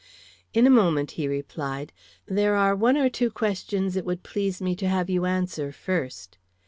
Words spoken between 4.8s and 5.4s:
have you